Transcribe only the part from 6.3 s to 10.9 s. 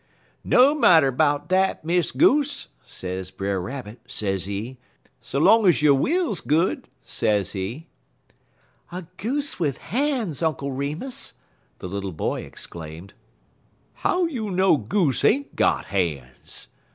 good,' sezee." "A goose with hands, Uncle